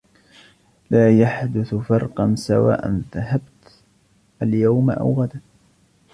[0.91, 3.83] لا يحدث فرقاً سواء ذهبت
[4.41, 5.39] اليوم او غداً.